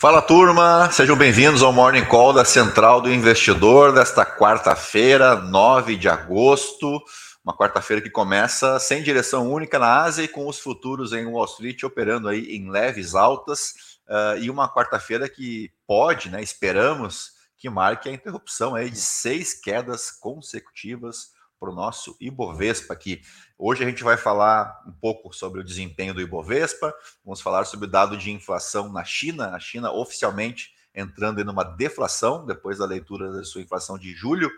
Fala 0.00 0.22
turma, 0.22 0.88
sejam 0.92 1.16
bem-vindos 1.16 1.60
ao 1.60 1.72
Morning 1.72 2.04
Call 2.04 2.32
da 2.32 2.44
Central 2.44 3.00
do 3.00 3.12
Investidor 3.12 3.92
desta 3.92 4.24
quarta-feira, 4.24 5.34
9 5.34 5.96
de 5.96 6.08
agosto. 6.08 7.02
Uma 7.44 7.52
quarta-feira 7.52 8.00
que 8.00 8.08
começa 8.08 8.78
sem 8.78 9.02
direção 9.02 9.50
única 9.50 9.76
na 9.76 10.02
Ásia 10.02 10.22
e 10.22 10.28
com 10.28 10.46
os 10.46 10.60
futuros 10.60 11.12
em 11.12 11.26
Wall 11.26 11.46
Street 11.46 11.82
operando 11.82 12.28
aí 12.28 12.44
em 12.56 12.70
leves 12.70 13.16
altas. 13.16 13.74
Uh, 14.08 14.38
e 14.40 14.48
uma 14.48 14.72
quarta-feira 14.72 15.28
que 15.28 15.72
pode, 15.84 16.30
né, 16.30 16.40
esperamos, 16.40 17.32
que 17.56 17.68
marque 17.68 18.08
a 18.08 18.12
interrupção 18.12 18.76
aí 18.76 18.90
de 18.90 19.00
seis 19.00 19.52
quedas 19.52 20.12
consecutivas 20.12 21.30
para 21.58 21.70
o 21.70 21.74
nosso 21.74 22.16
Ibovespa 22.20 22.94
aqui. 22.94 23.20
Hoje 23.58 23.82
a 23.82 23.88
gente 23.88 24.04
vai 24.04 24.16
falar 24.16 24.82
um 24.86 24.92
pouco 24.92 25.32
sobre 25.32 25.60
o 25.60 25.64
desempenho 25.64 26.14
do 26.14 26.20
Ibovespa, 26.20 26.94
vamos 27.24 27.40
falar 27.40 27.64
sobre 27.64 27.86
o 27.86 27.90
dado 27.90 28.16
de 28.16 28.30
inflação 28.30 28.92
na 28.92 29.04
China, 29.04 29.54
a 29.54 29.58
China 29.58 29.92
oficialmente 29.92 30.72
entrando 30.94 31.40
em 31.40 31.48
uma 31.48 31.64
deflação 31.64 32.46
depois 32.46 32.78
da 32.78 32.86
leitura 32.86 33.32
da 33.32 33.44
sua 33.44 33.60
inflação 33.60 33.98
de 33.98 34.12
julho. 34.14 34.50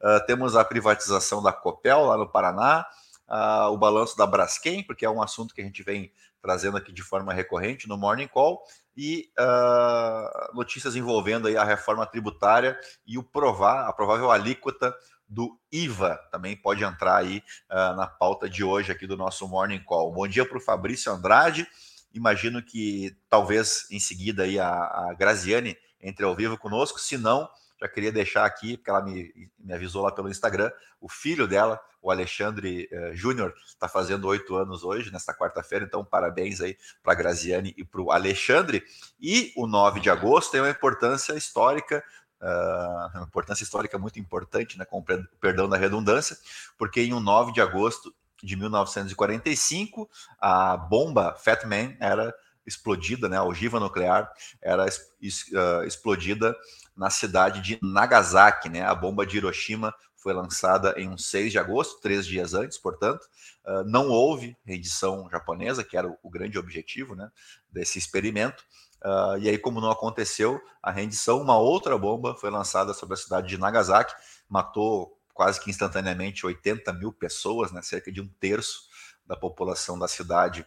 Uh, 0.00 0.24
temos 0.26 0.56
a 0.56 0.64
privatização 0.64 1.42
da 1.42 1.52
Copel 1.52 2.04
lá 2.04 2.16
no 2.16 2.28
Paraná, 2.28 2.86
uh, 3.28 3.70
o 3.70 3.76
balanço 3.76 4.16
da 4.16 4.26
Braskem, 4.26 4.82
porque 4.82 5.04
é 5.04 5.10
um 5.10 5.22
assunto 5.22 5.54
que 5.54 5.60
a 5.60 5.64
gente 5.64 5.82
vem 5.82 6.12
trazendo 6.40 6.76
aqui 6.76 6.92
de 6.92 7.02
forma 7.02 7.32
recorrente 7.32 7.88
no 7.88 7.96
Morning 7.96 8.26
Call, 8.26 8.62
e 8.96 9.30
uh, 9.38 10.54
notícias 10.54 10.96
envolvendo 10.96 11.46
aí 11.46 11.56
a 11.56 11.64
reforma 11.64 12.04
tributária 12.04 12.78
e 13.06 13.16
o 13.16 13.22
provar, 13.22 13.88
a 13.88 13.92
provável 13.92 14.30
alíquota 14.30 14.94
do 15.32 15.58
IVA 15.72 16.16
também 16.30 16.54
pode 16.54 16.84
entrar 16.84 17.16
aí 17.16 17.42
uh, 17.70 17.96
na 17.96 18.06
pauta 18.06 18.50
de 18.50 18.62
hoje 18.62 18.92
aqui 18.92 19.06
do 19.06 19.16
nosso 19.16 19.48
Morning 19.48 19.82
Call. 19.82 20.12
Bom 20.12 20.28
dia 20.28 20.44
para 20.44 20.58
o 20.58 20.60
Fabrício 20.60 21.10
Andrade. 21.10 21.66
Imagino 22.12 22.62
que 22.62 23.16
talvez 23.30 23.86
em 23.90 23.98
seguida 23.98 24.42
aí 24.42 24.58
a, 24.58 24.68
a 24.68 25.14
Graziane 25.18 25.74
entre 26.02 26.26
ao 26.26 26.36
vivo 26.36 26.58
conosco. 26.58 27.00
Se 27.00 27.16
não, 27.16 27.48
já 27.80 27.88
queria 27.88 28.12
deixar 28.12 28.44
aqui, 28.44 28.76
porque 28.76 28.90
ela 28.90 29.00
me, 29.00 29.50
me 29.58 29.72
avisou 29.72 30.02
lá 30.02 30.12
pelo 30.12 30.28
Instagram, 30.28 30.70
o 31.00 31.08
filho 31.08 31.48
dela, 31.48 31.80
o 32.02 32.10
Alexandre 32.10 32.90
uh, 32.92 33.16
Júnior, 33.16 33.54
está 33.66 33.88
fazendo 33.88 34.28
oito 34.28 34.54
anos 34.54 34.84
hoje, 34.84 35.10
nesta 35.10 35.32
quarta-feira. 35.32 35.86
Então, 35.86 36.04
parabéns 36.04 36.60
aí 36.60 36.76
para 37.02 37.14
a 37.14 37.16
Graziane 37.16 37.72
e 37.78 37.84
para 37.84 38.02
o 38.02 38.12
Alexandre. 38.12 38.84
E 39.18 39.50
o 39.56 39.66
9 39.66 39.98
de 39.98 40.10
agosto 40.10 40.52
tem 40.52 40.60
uma 40.60 40.68
importância 40.68 41.32
histórica 41.32 42.04
uh, 42.42 43.22
importância 43.22 43.62
histórica 43.62 43.98
muito 43.98 44.18
importante, 44.18 44.78
né, 44.78 44.84
com 44.84 45.02
perdão 45.40 45.68
da 45.68 45.76
redundância, 45.76 46.36
porque 46.76 47.00
em 47.00 47.14
um 47.14 47.20
9 47.20 47.52
de 47.52 47.60
agosto 47.60 48.14
de 48.42 48.56
1945, 48.56 50.10
a 50.40 50.76
bomba 50.76 51.34
Fat 51.34 51.64
Man 51.64 51.94
era 52.00 52.34
explodida, 52.66 53.28
né, 53.28 53.36
a 53.36 53.44
ogiva 53.44 53.78
nuclear 53.78 54.30
era 54.60 54.84
uh, 54.84 55.84
explodida 55.84 56.56
na 56.96 57.10
cidade 57.10 57.60
de 57.60 57.78
Nagasaki, 57.82 58.68
né, 58.68 58.82
a 58.82 58.94
bomba 58.94 59.24
de 59.24 59.36
Hiroshima 59.36 59.94
foi 60.16 60.32
lançada 60.32 60.94
em 60.96 61.08
um 61.08 61.18
6 61.18 61.50
de 61.50 61.58
agosto, 61.58 62.00
três 62.00 62.24
dias 62.24 62.54
antes, 62.54 62.78
portanto, 62.78 63.24
uh, 63.66 63.82
não 63.84 64.08
houve 64.08 64.56
rendição 64.64 65.28
japonesa, 65.28 65.82
que 65.82 65.96
era 65.96 66.08
o, 66.08 66.16
o 66.22 66.30
grande 66.30 66.58
objetivo 66.58 67.16
né, 67.16 67.28
desse 67.70 67.98
experimento, 67.98 68.64
Uh, 69.04 69.36
e 69.40 69.48
aí, 69.48 69.58
como 69.58 69.80
não 69.80 69.90
aconteceu 69.90 70.62
a 70.80 70.92
rendição, 70.92 71.40
uma 71.40 71.58
outra 71.58 71.98
bomba 71.98 72.36
foi 72.36 72.50
lançada 72.50 72.94
sobre 72.94 73.14
a 73.14 73.16
cidade 73.16 73.48
de 73.48 73.58
Nagasaki, 73.58 74.14
matou 74.48 75.18
quase 75.34 75.60
que 75.60 75.70
instantaneamente 75.70 76.46
80 76.46 76.92
mil 76.92 77.12
pessoas, 77.12 77.72
né, 77.72 77.82
cerca 77.82 78.12
de 78.12 78.20
um 78.20 78.28
terço 78.38 78.82
da 79.26 79.36
população 79.36 79.98
da 79.98 80.06
cidade 80.06 80.64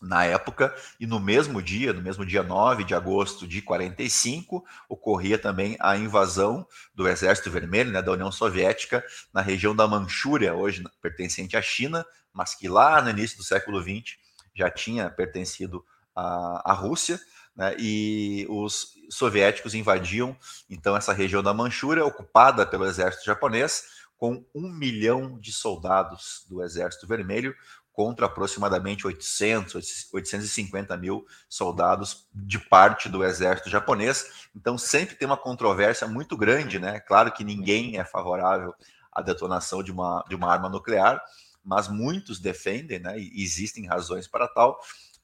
na 0.00 0.24
época, 0.24 0.74
e 0.98 1.06
no 1.06 1.18
mesmo 1.18 1.60
dia, 1.60 1.92
no 1.92 2.00
mesmo 2.00 2.24
dia 2.24 2.42
9 2.42 2.84
de 2.84 2.94
agosto 2.94 3.46
de 3.46 3.60
45, 3.60 4.64
ocorria 4.88 5.38
também 5.38 5.76
a 5.80 5.96
invasão 5.96 6.66
do 6.94 7.08
Exército 7.08 7.50
Vermelho, 7.50 7.90
né, 7.90 8.00
da 8.00 8.12
União 8.12 8.30
Soviética, 8.30 9.04
na 9.32 9.40
região 9.40 9.74
da 9.74 9.86
Manchúria, 9.86 10.54
hoje 10.54 10.84
pertencente 11.00 11.56
à 11.56 11.62
China, 11.62 12.06
mas 12.32 12.54
que 12.54 12.68
lá 12.68 13.02
no 13.02 13.10
início 13.10 13.36
do 13.36 13.44
século 13.44 13.80
XX 13.82 14.16
já 14.54 14.70
tinha 14.70 15.10
pertencido 15.10 15.84
a, 16.18 16.72
a 16.72 16.72
Rússia, 16.72 17.20
né, 17.56 17.74
e 17.78 18.46
os 18.48 18.94
soviéticos 19.10 19.74
invadiam 19.74 20.36
então 20.68 20.96
essa 20.96 21.12
região 21.12 21.42
da 21.42 21.54
Manchúria, 21.54 22.04
ocupada 22.04 22.66
pelo 22.66 22.86
exército 22.86 23.24
japonês, 23.24 23.84
com 24.16 24.44
um 24.54 24.68
milhão 24.68 25.38
de 25.38 25.52
soldados 25.52 26.44
do 26.48 26.62
Exército 26.62 27.06
Vermelho 27.06 27.54
contra 27.92 28.26
aproximadamente 28.26 29.06
800, 29.06 30.08
850 30.12 30.96
mil 30.96 31.24
soldados 31.48 32.28
de 32.32 32.58
parte 32.58 33.08
do 33.08 33.24
exército 33.24 33.68
japonês. 33.68 34.48
Então 34.54 34.78
sempre 34.78 35.16
tem 35.16 35.26
uma 35.26 35.36
controvérsia 35.36 36.06
muito 36.06 36.36
grande, 36.36 36.78
né? 36.78 37.00
Claro 37.00 37.32
que 37.32 37.42
ninguém 37.42 37.98
é 37.98 38.04
favorável 38.04 38.72
à 39.12 39.20
detonação 39.20 39.82
de 39.82 39.90
uma, 39.90 40.24
de 40.28 40.36
uma 40.36 40.48
arma 40.48 40.68
nuclear, 40.68 41.20
mas 41.64 41.88
muitos 41.88 42.38
defendem, 42.38 43.00
né? 43.00 43.18
E 43.18 43.42
existem 43.42 43.86
razões 43.86 44.28
para 44.28 44.46
tal 44.46 44.78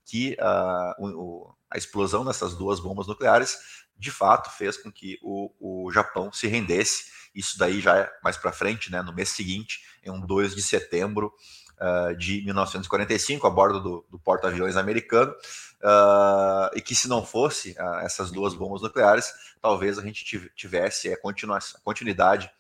que 0.05 0.37
uh, 0.41 1.05
o, 1.17 1.55
a 1.71 1.79
explosão 1.79 2.25
dessas 2.25 2.55
duas 2.55 2.81
bombas 2.81 3.07
nucleares 3.07 3.59
de 3.97 4.11
fato 4.11 4.51
fez 4.51 4.77
com 4.77 4.91
que 4.91 5.19
o, 5.23 5.51
o 5.59 5.91
Japão 5.91 6.33
se 6.33 6.47
rendesse. 6.47 7.13
Isso 7.35 7.59
daí 7.59 7.81
já 7.81 7.97
é 7.99 8.11
mais 8.23 8.37
para 8.37 8.53
frente, 8.53 8.91
né, 8.91 9.03
no 9.03 9.13
mês 9.13 9.31
seguinte, 9.31 9.81
em 10.05 10.11
um 10.11 10.21
2 10.21 10.55
de 10.55 10.63
setembro 10.63 11.33
uh, 11.81 12.17
de 12.17 12.43
1945, 12.45 13.47
a 13.47 13.51
bordo 13.51 13.81
do, 13.81 14.07
do 14.11 14.19
porta-aviões 14.19 14.77
americano, 14.77 15.33
uh, 15.33 16.77
e 16.77 16.81
que 16.81 16.95
se 16.95 17.09
não 17.09 17.25
fosse 17.25 17.75
essas 18.03 18.31
duas 18.31 18.55
bombas 18.55 18.83
nucleares, 18.83 19.33
talvez 19.61 19.99
a 19.99 20.03
gente 20.03 20.51
tivesse 20.55 21.13
a, 21.13 21.15
a 21.15 21.81
continuidade 21.83 22.51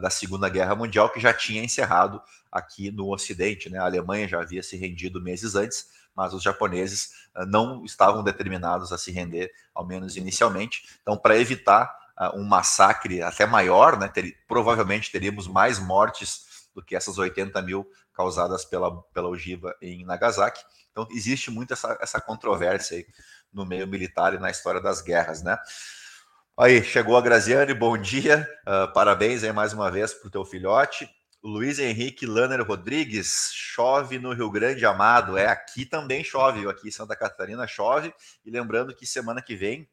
da 0.00 0.10
Segunda 0.10 0.48
Guerra 0.48 0.74
Mundial, 0.74 1.10
que 1.10 1.20
já 1.20 1.32
tinha 1.32 1.62
encerrado 1.62 2.20
aqui 2.50 2.90
no 2.90 3.12
Ocidente. 3.12 3.70
Né? 3.70 3.78
A 3.78 3.84
Alemanha 3.84 4.26
já 4.26 4.40
havia 4.40 4.62
se 4.62 4.76
rendido 4.76 5.22
meses 5.22 5.54
antes, 5.54 5.88
mas 6.14 6.32
os 6.32 6.42
japoneses 6.42 7.10
uh, 7.36 7.44
não 7.46 7.84
estavam 7.84 8.24
determinados 8.24 8.92
a 8.92 8.98
se 8.98 9.12
render, 9.12 9.52
ao 9.74 9.86
menos 9.86 10.16
inicialmente. 10.16 10.98
Então, 11.02 11.16
para 11.16 11.36
evitar 11.36 11.94
uh, 12.18 12.38
um 12.38 12.44
massacre 12.44 13.22
até 13.22 13.46
maior, 13.46 13.98
né, 13.98 14.08
ter, 14.08 14.36
provavelmente 14.48 15.12
teríamos 15.12 15.46
mais 15.46 15.78
mortes 15.78 16.68
do 16.74 16.82
que 16.82 16.96
essas 16.96 17.18
80 17.18 17.60
mil 17.62 17.88
causadas 18.12 18.64
pela, 18.64 19.02
pela 19.12 19.28
ogiva 19.28 19.76
em 19.80 20.04
Nagasaki. 20.04 20.64
Então, 20.90 21.06
existe 21.10 21.50
muito 21.50 21.74
essa, 21.74 21.98
essa 22.00 22.20
controvérsia 22.20 22.96
aí 22.96 23.06
no 23.52 23.66
meio 23.66 23.86
militar 23.86 24.32
e 24.34 24.38
na 24.38 24.50
história 24.50 24.80
das 24.80 25.02
guerras, 25.02 25.42
né? 25.42 25.58
Aí, 26.58 26.82
chegou 26.82 27.18
a 27.18 27.20
Graziane, 27.20 27.74
bom 27.74 27.98
dia, 27.98 28.48
uh, 28.62 28.90
parabéns 28.94 29.44
aí 29.44 29.52
mais 29.52 29.74
uma 29.74 29.90
vez 29.90 30.14
para 30.14 30.28
o 30.28 30.30
teu 30.30 30.42
filhote. 30.42 31.06
Luiz 31.44 31.78
Henrique 31.78 32.24
Lanner 32.24 32.66
Rodrigues, 32.66 33.50
chove 33.52 34.18
no 34.18 34.32
Rio 34.32 34.50
Grande 34.50 34.86
Amado. 34.86 35.36
É, 35.36 35.48
aqui 35.48 35.84
também 35.84 36.24
chove, 36.24 36.66
aqui 36.66 36.88
em 36.88 36.90
Santa 36.90 37.14
Catarina 37.14 37.66
chove. 37.66 38.10
E 38.42 38.50
lembrando 38.50 38.96
que 38.96 39.06
semana 39.06 39.42
que 39.42 39.54
vem 39.54 39.86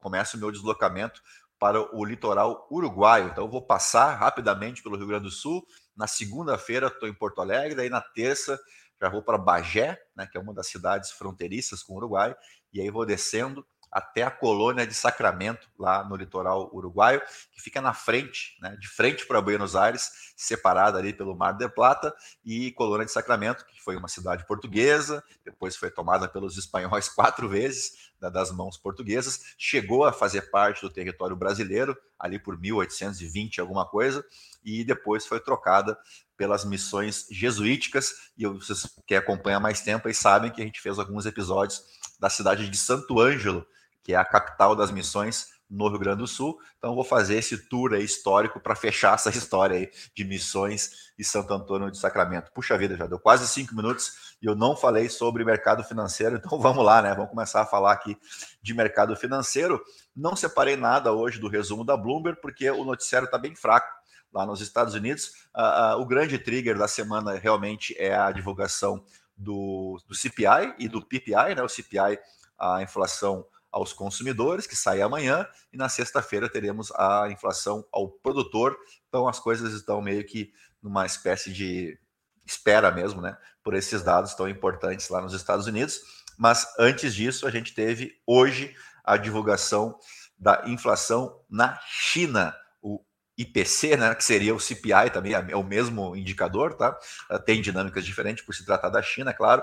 começa 0.00 0.36
o 0.36 0.40
meu 0.40 0.50
deslocamento 0.50 1.22
para 1.60 1.80
o 1.94 2.04
litoral 2.04 2.66
uruguaio. 2.72 3.28
Então, 3.28 3.48
vou 3.48 3.62
passar 3.62 4.16
rapidamente 4.16 4.82
pelo 4.82 4.96
Rio 4.96 5.06
Grande 5.06 5.26
do 5.26 5.30
Sul. 5.30 5.64
Na 5.96 6.08
segunda-feira, 6.08 6.88
estou 6.88 7.08
em 7.08 7.14
Porto 7.14 7.40
Alegre. 7.40 7.82
Aí, 7.82 7.88
na 7.88 8.00
terça, 8.00 8.58
já 9.00 9.08
vou 9.08 9.22
para 9.22 9.38
Bagé, 9.38 9.96
né, 10.16 10.26
que 10.26 10.36
é 10.36 10.40
uma 10.40 10.52
das 10.52 10.66
cidades 10.66 11.12
fronteiriças 11.12 11.84
com 11.84 11.92
o 11.92 11.98
Uruguai. 11.98 12.34
E 12.72 12.80
aí, 12.80 12.90
vou 12.90 13.06
descendo 13.06 13.64
até 13.90 14.22
a 14.22 14.30
colônia 14.30 14.86
de 14.86 14.94
Sacramento, 14.94 15.68
lá 15.78 16.04
no 16.04 16.16
litoral 16.16 16.70
uruguaio, 16.72 17.20
que 17.52 17.60
fica 17.60 17.80
na 17.80 17.92
frente, 17.92 18.56
né, 18.60 18.76
de 18.78 18.88
frente 18.88 19.26
para 19.26 19.40
Buenos 19.40 19.74
Aires, 19.74 20.32
separada 20.36 20.98
ali 20.98 21.12
pelo 21.12 21.36
Mar 21.36 21.52
del 21.52 21.70
Plata, 21.70 22.14
e 22.44 22.70
colônia 22.72 23.04
de 23.04 23.12
Sacramento, 23.12 23.64
que 23.66 23.80
foi 23.82 23.96
uma 23.96 24.08
cidade 24.08 24.46
portuguesa, 24.46 25.22
depois 25.44 25.76
foi 25.76 25.90
tomada 25.90 26.28
pelos 26.28 26.56
espanhóis 26.56 27.08
quatro 27.14 27.48
vezes, 27.48 28.10
das 28.20 28.50
mãos 28.50 28.76
portuguesas, 28.76 29.54
chegou 29.56 30.04
a 30.04 30.12
fazer 30.12 30.50
parte 30.50 30.82
do 30.82 30.90
território 30.90 31.34
brasileiro, 31.34 31.96
ali 32.18 32.38
por 32.38 32.58
1820, 32.60 33.60
alguma 33.60 33.86
coisa, 33.86 34.22
e 34.62 34.84
depois 34.84 35.26
foi 35.26 35.40
trocada 35.40 35.98
pelas 36.36 36.64
missões 36.64 37.26
jesuíticas, 37.30 38.30
e 38.36 38.46
vocês 38.46 38.86
que 39.06 39.14
acompanham 39.14 39.60
mais 39.60 39.80
tempo 39.80 40.06
aí 40.06 40.12
sabem 40.14 40.50
que 40.50 40.60
a 40.60 40.64
gente 40.64 40.80
fez 40.80 40.98
alguns 40.98 41.24
episódios 41.24 41.82
da 42.18 42.28
cidade 42.28 42.68
de 42.68 42.76
Santo 42.76 43.18
Ângelo, 43.18 43.66
que 44.10 44.14
é 44.14 44.16
a 44.16 44.24
capital 44.24 44.74
das 44.74 44.90
missões 44.90 45.50
no 45.70 45.88
Rio 45.88 46.00
Grande 46.00 46.18
do 46.18 46.26
Sul. 46.26 46.58
Então, 46.78 46.96
vou 46.96 47.04
fazer 47.04 47.36
esse 47.36 47.56
tour 47.68 47.94
histórico 47.94 48.58
para 48.58 48.74
fechar 48.74 49.14
essa 49.14 49.30
história 49.30 49.76
aí 49.76 49.90
de 50.16 50.24
missões 50.24 51.12
e 51.16 51.22
Santo 51.22 51.54
Antônio 51.54 51.92
de 51.92 51.96
Sacramento. 51.96 52.50
Puxa 52.52 52.76
vida, 52.76 52.96
já 52.96 53.06
deu 53.06 53.20
quase 53.20 53.46
cinco 53.46 53.72
minutos 53.72 54.34
e 54.42 54.46
eu 54.46 54.56
não 54.56 54.74
falei 54.74 55.08
sobre 55.08 55.44
mercado 55.44 55.84
financeiro, 55.84 56.36
então 56.44 56.58
vamos 56.58 56.84
lá, 56.84 57.00
né? 57.00 57.14
Vamos 57.14 57.30
começar 57.30 57.60
a 57.60 57.66
falar 57.66 57.92
aqui 57.92 58.18
de 58.60 58.74
mercado 58.74 59.14
financeiro. 59.14 59.80
Não 60.16 60.34
separei 60.34 60.74
nada 60.74 61.12
hoje 61.12 61.38
do 61.38 61.46
resumo 61.46 61.84
da 61.84 61.96
Bloomberg, 61.96 62.40
porque 62.40 62.68
o 62.68 62.84
noticiário 62.84 63.26
está 63.26 63.38
bem 63.38 63.54
fraco 63.54 63.94
lá 64.32 64.44
nos 64.44 64.60
Estados 64.60 64.94
Unidos. 64.94 65.30
Uh, 65.56 65.98
uh, 65.98 66.00
o 66.00 66.06
grande 66.06 66.36
trigger 66.36 66.76
da 66.76 66.88
semana 66.88 67.34
realmente 67.34 67.94
é 67.96 68.12
a 68.12 68.32
divulgação 68.32 69.04
do, 69.36 70.02
do 70.08 70.16
CPI 70.16 70.74
e 70.80 70.88
do 70.88 71.00
PPI, 71.00 71.54
né? 71.54 71.62
O 71.62 71.68
CPI, 71.68 72.18
a 72.58 72.82
inflação 72.82 73.46
aos 73.72 73.92
consumidores, 73.92 74.66
que 74.66 74.76
sai 74.76 75.00
amanhã, 75.00 75.46
e 75.72 75.76
na 75.76 75.88
sexta-feira 75.88 76.48
teremos 76.48 76.90
a 76.92 77.28
inflação 77.30 77.84
ao 77.92 78.08
produtor. 78.08 78.76
Então 79.08 79.28
as 79.28 79.38
coisas 79.38 79.72
estão 79.72 80.02
meio 80.02 80.24
que 80.24 80.52
numa 80.82 81.06
espécie 81.06 81.52
de 81.52 81.98
espera 82.44 82.90
mesmo, 82.90 83.20
né, 83.20 83.36
por 83.62 83.74
esses 83.74 84.02
dados 84.02 84.34
tão 84.34 84.48
importantes 84.48 85.08
lá 85.08 85.20
nos 85.20 85.34
Estados 85.34 85.66
Unidos. 85.66 86.00
Mas 86.36 86.66
antes 86.78 87.14
disso, 87.14 87.46
a 87.46 87.50
gente 87.50 87.74
teve 87.74 88.20
hoje 88.26 88.74
a 89.04 89.16
divulgação 89.16 89.98
da 90.38 90.64
inflação 90.66 91.38
na 91.48 91.78
China, 91.86 92.56
o 92.82 93.04
IPC, 93.36 93.96
né, 93.96 94.14
que 94.14 94.24
seria 94.24 94.54
o 94.54 94.60
CPI 94.60 95.10
também, 95.12 95.34
é 95.34 95.56
o 95.56 95.62
mesmo 95.62 96.16
indicador, 96.16 96.74
tá? 96.74 96.98
Tem 97.44 97.60
dinâmicas 97.60 98.04
diferentes 98.04 98.44
por 98.44 98.54
se 98.54 98.64
tratar 98.64 98.88
da 98.88 99.02
China, 99.02 99.30
é 99.30 99.34
claro, 99.34 99.62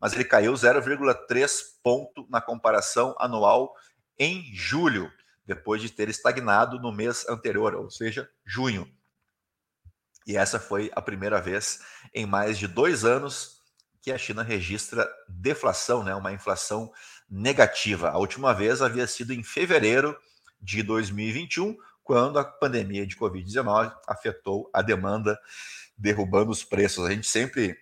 mas 0.00 0.12
ele 0.12 0.24
caiu 0.24 0.52
0,3 0.52 1.50
ponto 1.82 2.26
na 2.28 2.40
comparação 2.40 3.14
anual 3.18 3.74
em 4.18 4.42
julho, 4.54 5.10
depois 5.44 5.80
de 5.80 5.90
ter 5.90 6.08
estagnado 6.08 6.78
no 6.80 6.92
mês 6.92 7.26
anterior, 7.28 7.74
ou 7.74 7.90
seja, 7.90 8.28
junho. 8.44 8.90
E 10.26 10.36
essa 10.36 10.58
foi 10.58 10.90
a 10.94 11.00
primeira 11.00 11.40
vez 11.40 11.80
em 12.12 12.26
mais 12.26 12.58
de 12.58 12.66
dois 12.66 13.04
anos 13.04 13.62
que 14.02 14.10
a 14.10 14.18
China 14.18 14.42
registra 14.42 15.08
deflação, 15.28 16.02
né, 16.02 16.14
uma 16.14 16.32
inflação 16.32 16.92
negativa. 17.28 18.10
A 18.10 18.18
última 18.18 18.52
vez 18.52 18.82
havia 18.82 19.06
sido 19.06 19.32
em 19.32 19.42
fevereiro 19.42 20.16
de 20.60 20.82
2021, 20.82 21.76
quando 22.02 22.38
a 22.38 22.44
pandemia 22.44 23.06
de 23.06 23.16
Covid-19 23.16 23.92
afetou 24.06 24.70
a 24.72 24.80
demanda, 24.80 25.38
derrubando 25.98 26.50
os 26.50 26.62
preços. 26.62 27.04
A 27.04 27.10
gente 27.10 27.26
sempre 27.26 27.76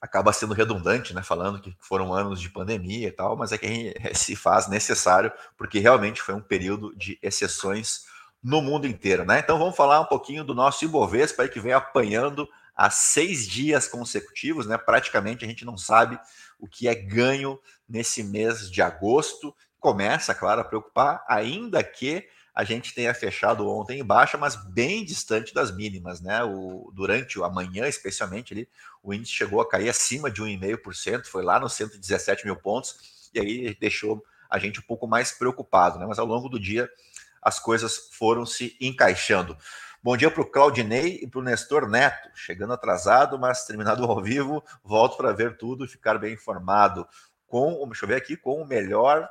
acaba 0.00 0.32
sendo 0.32 0.54
redundante, 0.54 1.14
né, 1.14 1.22
falando 1.22 1.60
que 1.60 1.76
foram 1.78 2.14
anos 2.14 2.40
de 2.40 2.48
pandemia 2.48 3.08
e 3.08 3.12
tal, 3.12 3.36
mas 3.36 3.52
é 3.52 3.58
que 3.58 3.94
se 4.14 4.34
faz 4.34 4.68
necessário, 4.68 5.30
porque 5.56 5.78
realmente 5.78 6.22
foi 6.22 6.34
um 6.34 6.40
período 6.40 6.96
de 6.96 7.18
exceções 7.22 8.06
no 8.42 8.62
mundo 8.62 8.86
inteiro, 8.86 9.24
né? 9.24 9.38
Então 9.38 9.58
vamos 9.58 9.76
falar 9.76 10.00
um 10.00 10.06
pouquinho 10.06 10.42
do 10.42 10.54
nosso 10.54 10.84
Ibovespa 10.84 11.46
que 11.46 11.60
vem 11.60 11.74
apanhando 11.74 12.48
há 12.74 12.88
seis 12.88 13.46
dias 13.46 13.86
consecutivos, 13.86 14.66
né? 14.66 14.78
Praticamente 14.78 15.44
a 15.44 15.48
gente 15.48 15.64
não 15.64 15.76
sabe 15.76 16.18
o 16.58 16.66
que 16.66 16.88
é 16.88 16.94
ganho 16.94 17.60
nesse 17.86 18.22
mês 18.22 18.70
de 18.70 18.80
agosto. 18.80 19.54
Começa, 19.78 20.34
claro, 20.34 20.62
a 20.62 20.64
preocupar, 20.64 21.22
ainda 21.28 21.84
que 21.84 22.26
a 22.60 22.64
gente 22.64 22.92
tenha 22.92 23.14
fechado 23.14 23.66
ontem 23.66 24.00
em 24.00 24.04
baixa, 24.04 24.36
mas 24.36 24.54
bem 24.54 25.02
distante 25.02 25.54
das 25.54 25.74
mínimas, 25.74 26.20
né? 26.20 26.44
O, 26.44 26.90
durante 26.92 27.38
o 27.38 27.44
amanhã, 27.44 27.88
especialmente, 27.88 28.52
ali, 28.52 28.68
o 29.02 29.14
índice 29.14 29.32
chegou 29.32 29.62
a 29.62 29.68
cair 29.68 29.88
acima 29.88 30.30
de 30.30 30.42
1,5%, 30.42 31.24
foi 31.24 31.42
lá 31.42 31.58
nos 31.58 31.72
117 31.72 32.44
mil 32.44 32.54
pontos, 32.56 33.30
e 33.32 33.40
aí 33.40 33.74
deixou 33.80 34.22
a 34.50 34.58
gente 34.58 34.78
um 34.78 34.82
pouco 34.82 35.06
mais 35.06 35.32
preocupado, 35.32 35.98
né? 35.98 36.04
Mas 36.06 36.18
ao 36.18 36.26
longo 36.26 36.50
do 36.50 36.60
dia 36.60 36.86
as 37.40 37.58
coisas 37.58 38.10
foram 38.12 38.44
se 38.44 38.76
encaixando. 38.78 39.56
Bom 40.02 40.14
dia 40.14 40.30
para 40.30 40.42
o 40.42 40.46
Claudinei 40.46 41.20
e 41.22 41.26
para 41.26 41.40
o 41.40 41.42
Nestor 41.42 41.88
Neto. 41.88 42.28
Chegando 42.34 42.74
atrasado, 42.74 43.38
mas 43.38 43.64
terminado 43.64 44.04
ao 44.04 44.22
vivo, 44.22 44.62
volto 44.84 45.16
para 45.16 45.32
ver 45.32 45.56
tudo 45.56 45.86
e 45.86 45.88
ficar 45.88 46.18
bem 46.18 46.34
informado. 46.34 47.08
Com, 47.46 47.86
deixa 47.86 48.04
eu 48.04 48.08
ver 48.08 48.16
aqui, 48.16 48.36
com 48.36 48.60
o 48.60 48.66
melhor. 48.66 49.26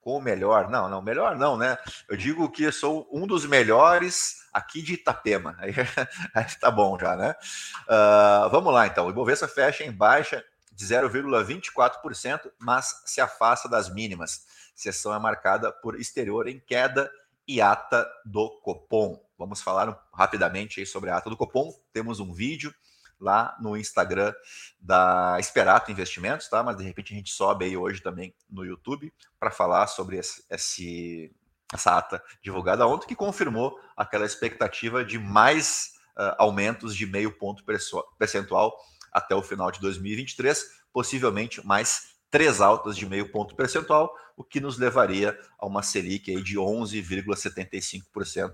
Com 0.00 0.16
o 0.16 0.22
melhor, 0.22 0.70
não, 0.70 0.88
não, 0.88 1.02
melhor 1.02 1.36
não, 1.36 1.56
né? 1.56 1.76
Eu 2.08 2.16
digo 2.16 2.50
que 2.50 2.70
sou 2.70 3.08
um 3.12 3.26
dos 3.26 3.44
melhores 3.44 4.36
aqui 4.52 4.80
de 4.80 4.94
Itapema. 4.94 5.56
Aí, 5.58 5.72
aí 6.34 6.44
tá 6.60 6.70
bom 6.70 6.98
já, 6.98 7.16
né? 7.16 7.34
Uh, 7.82 8.48
vamos 8.50 8.72
lá 8.72 8.86
então. 8.86 9.06
O 9.06 9.10
Ibovespa 9.10 9.48
fecha 9.48 9.84
em 9.84 9.92
baixa 9.92 10.44
de 10.72 10.86
0,24%, 10.86 12.50
mas 12.58 13.02
se 13.04 13.20
afasta 13.20 13.68
das 13.68 13.92
mínimas. 13.92 14.46
Sessão 14.74 15.12
é 15.12 15.18
marcada 15.18 15.72
por 15.72 15.98
exterior 15.98 16.46
em 16.46 16.60
queda 16.60 17.10
e 17.46 17.60
ata 17.60 18.08
do 18.24 18.48
Copom. 18.60 19.20
Vamos 19.36 19.60
falar 19.60 19.98
rapidamente 20.14 20.78
aí 20.80 20.86
sobre 20.86 21.10
a 21.10 21.16
ata 21.16 21.28
do 21.28 21.36
Copom. 21.36 21.72
Temos 21.92 22.20
um 22.20 22.32
vídeo 22.32 22.72
lá 23.20 23.56
no 23.60 23.76
Instagram 23.76 24.32
da 24.80 25.36
Esperato 25.38 25.90
Investimentos, 25.90 26.48
tá? 26.48 26.62
Mas 26.62 26.76
de 26.76 26.84
repente 26.84 27.12
a 27.12 27.16
gente 27.16 27.32
sobe 27.32 27.64
aí 27.64 27.76
hoje 27.76 28.00
também 28.00 28.34
no 28.48 28.64
YouTube 28.64 29.12
para 29.38 29.50
falar 29.50 29.86
sobre 29.86 30.18
esse, 30.18 30.44
esse, 30.50 31.32
essa 31.72 31.96
ata 31.96 32.22
divulgada 32.42 32.86
ontem, 32.86 33.06
que 33.06 33.14
confirmou 33.14 33.78
aquela 33.96 34.26
expectativa 34.26 35.04
de 35.04 35.18
mais 35.18 35.92
uh, 36.16 36.34
aumentos 36.38 36.94
de 36.94 37.06
meio 37.06 37.36
ponto 37.36 37.64
percentual 38.18 38.76
até 39.12 39.34
o 39.34 39.42
final 39.42 39.70
de 39.70 39.80
2023, 39.80 40.64
possivelmente 40.92 41.66
mais 41.66 42.16
três 42.30 42.60
altas 42.60 42.96
de 42.96 43.06
meio 43.06 43.32
ponto 43.32 43.54
percentual, 43.54 44.14
o 44.36 44.44
que 44.44 44.60
nos 44.60 44.78
levaria 44.78 45.38
a 45.58 45.66
uma 45.66 45.82
Selic 45.82 46.30
aí 46.30 46.42
de 46.42 46.56
11,75% 46.56 48.52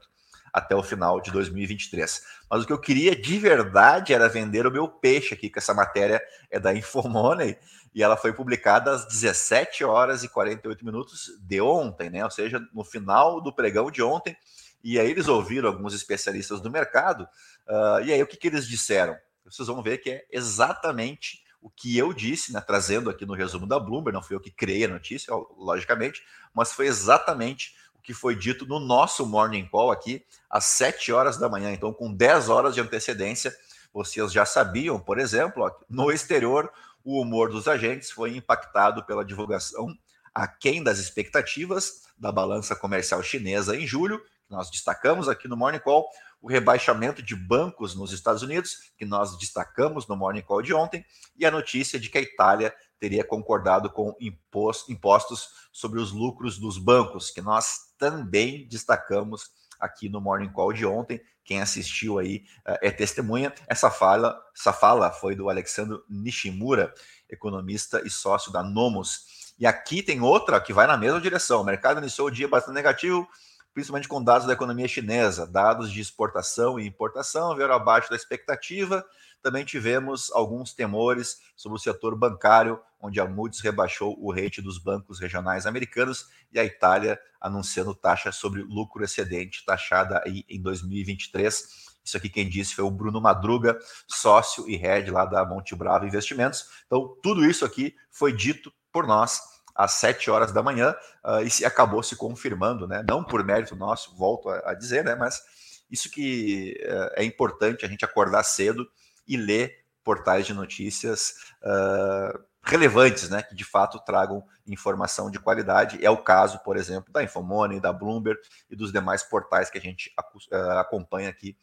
até 0.54 0.76
o 0.76 0.84
final 0.84 1.20
de 1.20 1.32
2023. 1.32 2.22
Mas 2.48 2.62
o 2.62 2.66
que 2.66 2.72
eu 2.72 2.80
queria 2.80 3.16
de 3.16 3.36
verdade 3.40 4.14
era 4.14 4.28
vender 4.28 4.64
o 4.64 4.70
meu 4.70 4.86
peixe 4.86 5.34
aqui, 5.34 5.50
que 5.50 5.58
essa 5.58 5.74
matéria 5.74 6.22
é 6.48 6.60
da 6.60 6.72
Infomoney 6.72 7.58
e 7.92 8.04
ela 8.04 8.16
foi 8.16 8.32
publicada 8.32 8.92
às 8.92 9.04
17 9.06 9.82
horas 9.82 10.22
e 10.22 10.28
48 10.28 10.84
minutos 10.84 11.32
de 11.40 11.60
ontem, 11.60 12.08
né? 12.08 12.24
Ou 12.24 12.30
seja, 12.30 12.64
no 12.72 12.84
final 12.84 13.40
do 13.40 13.52
pregão 13.52 13.90
de 13.90 14.00
ontem. 14.00 14.36
E 14.82 14.98
aí 15.00 15.10
eles 15.10 15.26
ouviram 15.26 15.68
alguns 15.68 15.92
especialistas 15.92 16.60
do 16.60 16.70
mercado. 16.70 17.24
Uh, 17.66 18.04
e 18.04 18.12
aí 18.12 18.22
o 18.22 18.26
que, 18.26 18.36
que 18.36 18.46
eles 18.46 18.68
disseram? 18.68 19.16
Vocês 19.44 19.66
vão 19.66 19.82
ver 19.82 19.98
que 19.98 20.10
é 20.10 20.24
exatamente 20.30 21.42
o 21.60 21.70
que 21.70 21.96
eu 21.96 22.12
disse, 22.12 22.52
né, 22.52 22.60
trazendo 22.60 23.10
aqui 23.10 23.24
no 23.26 23.32
resumo 23.32 23.66
da 23.66 23.80
Bloomberg, 23.80 24.12
não 24.12 24.22
fui 24.22 24.36
eu 24.36 24.40
que 24.40 24.50
criei 24.50 24.84
a 24.84 24.88
notícia, 24.88 25.34
logicamente, 25.56 26.22
mas 26.54 26.72
foi 26.72 26.86
exatamente 26.86 27.74
que 28.04 28.12
foi 28.14 28.36
dito 28.36 28.66
no 28.66 28.78
nosso 28.78 29.26
Morning 29.26 29.66
Call 29.66 29.90
aqui, 29.90 30.24
às 30.48 30.66
7 30.66 31.10
horas 31.10 31.38
da 31.38 31.48
manhã. 31.48 31.72
Então, 31.72 31.92
com 31.92 32.12
10 32.12 32.50
horas 32.50 32.74
de 32.74 32.80
antecedência, 32.80 33.52
vocês 33.92 34.30
já 34.30 34.44
sabiam, 34.44 35.00
por 35.00 35.18
exemplo, 35.18 35.68
no 35.88 36.12
exterior, 36.12 36.70
o 37.02 37.20
humor 37.20 37.50
dos 37.50 37.66
agentes 37.66 38.10
foi 38.10 38.36
impactado 38.36 39.04
pela 39.04 39.24
divulgação 39.24 39.88
aquém 40.34 40.82
das 40.82 40.98
expectativas 40.98 42.02
da 42.18 42.32
balança 42.32 42.74
comercial 42.74 43.22
chinesa 43.22 43.76
em 43.76 43.86
julho, 43.86 44.18
que 44.18 44.50
nós 44.50 44.70
destacamos 44.70 45.28
aqui 45.28 45.48
no 45.48 45.56
Morning 45.56 45.78
Call, 45.78 46.06
o 46.42 46.48
rebaixamento 46.48 47.22
de 47.22 47.34
bancos 47.34 47.94
nos 47.94 48.12
Estados 48.12 48.42
Unidos, 48.42 48.92
que 48.98 49.04
nós 49.04 49.38
destacamos 49.38 50.06
no 50.06 50.16
Morning 50.16 50.42
Call 50.42 50.60
de 50.60 50.74
ontem, 50.74 51.04
e 51.36 51.46
a 51.46 51.50
notícia 51.50 51.98
de 51.98 52.10
que 52.10 52.18
a 52.18 52.20
Itália 52.20 52.74
teria 53.04 53.22
concordado 53.22 53.90
com 53.90 54.16
impostos 54.18 55.50
sobre 55.70 56.00
os 56.00 56.10
lucros 56.10 56.58
dos 56.58 56.78
bancos, 56.78 57.30
que 57.30 57.42
nós 57.42 57.92
também 57.98 58.66
destacamos 58.66 59.50
aqui 59.78 60.08
no 60.08 60.22
Morning 60.22 60.50
Call 60.50 60.72
de 60.72 60.86
ontem. 60.86 61.20
Quem 61.44 61.60
assistiu 61.60 62.18
aí 62.18 62.46
uh, 62.66 62.78
é 62.80 62.90
testemunha. 62.90 63.52
Essa 63.68 63.90
fala, 63.90 64.40
essa 64.58 64.72
fala 64.72 65.10
foi 65.10 65.34
do 65.34 65.50
Alexandre 65.50 66.00
Nishimura, 66.08 66.94
economista 67.28 68.00
e 68.06 68.08
sócio 68.08 68.50
da 68.50 68.62
Nomos. 68.62 69.52
E 69.58 69.66
aqui 69.66 70.02
tem 70.02 70.22
outra 70.22 70.58
que 70.58 70.72
vai 70.72 70.86
na 70.86 70.96
mesma 70.96 71.20
direção. 71.20 71.60
O 71.60 71.64
mercado 71.64 72.00
iniciou 72.00 72.28
o 72.28 72.30
dia 72.30 72.48
bastante 72.48 72.76
negativo, 72.76 73.28
principalmente 73.74 74.08
com 74.08 74.24
dados 74.24 74.46
da 74.46 74.54
economia 74.54 74.88
chinesa. 74.88 75.46
Dados 75.46 75.92
de 75.92 76.00
exportação 76.00 76.80
e 76.80 76.86
importação 76.86 77.54
vieram 77.54 77.74
abaixo 77.74 78.08
da 78.08 78.16
expectativa 78.16 79.04
também 79.44 79.62
tivemos 79.62 80.32
alguns 80.32 80.72
temores 80.72 81.36
sobre 81.54 81.76
o 81.76 81.78
setor 81.78 82.16
bancário, 82.16 82.80
onde 83.04 83.20
a 83.20 83.26
Moody's 83.26 83.60
rebaixou 83.60 84.16
o 84.18 84.32
rate 84.32 84.62
dos 84.62 84.78
bancos 84.78 85.20
regionais 85.20 85.66
americanos 85.66 86.26
e 86.50 86.58
a 86.58 86.64
Itália 86.64 87.20
anunciando 87.38 87.94
taxa 87.94 88.32
sobre 88.32 88.62
lucro 88.62 89.04
excedente 89.04 89.64
taxada 89.64 90.22
aí 90.24 90.44
em 90.48 90.60
2023. 90.60 91.84
Isso 92.02 92.16
aqui 92.16 92.30
quem 92.30 92.48
disse 92.48 92.74
foi 92.74 92.84
o 92.84 92.90
Bruno 92.90 93.20
Madruga, 93.20 93.78
sócio 94.08 94.68
e 94.68 94.76
head 94.76 95.10
lá 95.10 95.26
da 95.26 95.44
Monte 95.44 95.74
Bravo 95.74 96.06
Investimentos. 96.06 96.64
Então, 96.86 97.14
tudo 97.22 97.44
isso 97.44 97.64
aqui 97.64 97.94
foi 98.10 98.32
dito 98.32 98.72
por 98.90 99.06
nós 99.06 99.40
às 99.74 99.92
7 99.92 100.30
horas 100.30 100.52
da 100.52 100.62
manhã 100.62 100.94
uh, 101.24 101.40
e 101.40 101.50
se 101.50 101.64
acabou 101.64 102.02
se 102.02 102.16
confirmando, 102.16 102.86
né? 102.86 103.04
Não 103.06 103.22
por 103.22 103.44
mérito 103.44 103.76
nosso, 103.76 104.16
volto 104.16 104.48
a, 104.48 104.70
a 104.70 104.74
dizer, 104.74 105.04
né? 105.04 105.14
Mas 105.14 105.42
isso 105.90 106.10
que 106.10 106.74
uh, 106.84 107.12
é 107.16 107.24
importante 107.24 107.84
a 107.84 107.88
gente 107.88 108.04
acordar 108.04 108.44
cedo 108.44 108.86
e 109.26 109.36
ler 109.36 109.84
portais 110.02 110.46
de 110.46 110.54
notícias 110.54 111.34
uh, 111.62 112.38
relevantes, 112.64 113.28
né, 113.28 113.42
que 113.42 113.54
de 113.54 113.64
fato 113.64 113.98
tragam 114.00 114.42
informação 114.66 115.30
de 115.30 115.38
qualidade. 115.38 116.04
É 116.04 116.10
o 116.10 116.16
caso, 116.16 116.58
por 116.60 116.76
exemplo, 116.76 117.12
da 117.12 117.22
Infomoney, 117.22 117.80
da 117.80 117.92
Bloomberg 117.92 118.40
e 118.70 118.76
dos 118.76 118.90
demais 118.90 119.22
portais 119.22 119.70
que 119.70 119.78
a 119.78 119.80
gente 119.80 120.12
uh, 120.50 120.78
acompanha 120.78 121.28
aqui 121.28 121.56